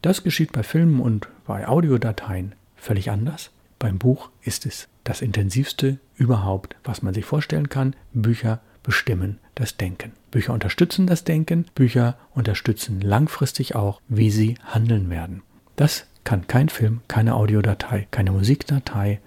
Das 0.02 0.24
geschieht 0.24 0.52
bei 0.52 0.62
Filmen 0.62 1.00
und 1.00 1.28
bei 1.46 1.66
Audiodateien 1.66 2.54
völlig 2.76 3.10
anders. 3.10 3.50
Beim 3.78 3.98
Buch 3.98 4.30
ist 4.42 4.66
es 4.66 4.88
das 5.04 5.22
intensivste 5.22 5.98
überhaupt, 6.16 6.76
was 6.84 7.02
man 7.02 7.14
sich 7.14 7.24
vorstellen 7.24 7.68
kann. 7.68 7.96
Bücher 8.12 8.60
bestimmen 8.82 9.38
das 9.54 9.76
Denken. 9.76 10.12
Bücher 10.30 10.52
unterstützen 10.52 11.06
das 11.06 11.24
Denken, 11.24 11.66
Bücher 11.74 12.16
unterstützen 12.34 13.00
langfristig 13.00 13.74
auch, 13.74 14.00
wie 14.08 14.30
sie 14.30 14.56
handeln 14.64 15.10
werden. 15.10 15.42
Das 15.76 16.06
kann 16.24 16.46
kein 16.46 16.68
Film, 16.68 17.00
keine 17.08 17.34
Audiodatei, 17.34 18.06
keine 18.10 18.32
Musikdatei 18.32 19.20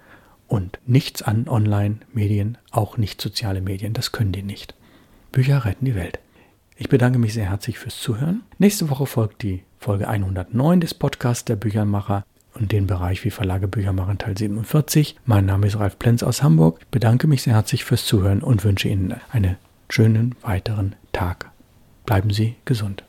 und 0.48 0.78
nichts 0.86 1.22
an 1.22 1.48
Online-Medien, 1.48 2.58
auch 2.70 2.96
nicht 2.96 3.20
soziale 3.20 3.60
Medien, 3.60 3.92
das 3.92 4.12
können 4.12 4.32
die 4.32 4.42
nicht. 4.42 4.74
Bücher 5.32 5.64
retten 5.64 5.84
die 5.84 5.94
Welt. 5.94 6.18
Ich 6.76 6.88
bedanke 6.88 7.18
mich 7.18 7.34
sehr 7.34 7.48
herzlich 7.48 7.78
fürs 7.78 7.98
Zuhören. 8.00 8.42
Nächste 8.58 8.90
Woche 8.90 9.06
folgt 9.06 9.42
die 9.42 9.64
Folge 9.78 10.08
109 10.08 10.80
des 10.80 10.94
Podcasts 10.94 11.44
der 11.44 11.56
Büchermacher 11.56 12.24
und 12.56 12.72
den 12.72 12.86
Bereich 12.86 13.24
wie 13.24 13.30
Verlage 13.30 13.68
Bücher 13.68 13.92
machen 13.92 14.18
Teil 14.18 14.36
47. 14.36 15.16
Mein 15.24 15.46
Name 15.46 15.66
ist 15.66 15.78
Ralf 15.78 15.98
Plenz 15.98 16.22
aus 16.22 16.42
Hamburg. 16.42 16.78
Ich 16.80 16.88
bedanke 16.88 17.26
mich 17.26 17.42
sehr 17.42 17.54
herzlich 17.54 17.84
fürs 17.84 18.06
Zuhören 18.06 18.42
und 18.42 18.64
wünsche 18.64 18.88
Ihnen 18.88 19.14
einen 19.30 19.56
schönen 19.88 20.34
weiteren 20.42 20.96
Tag. 21.12 21.50
Bleiben 22.04 22.30
Sie 22.30 22.56
gesund. 22.64 23.04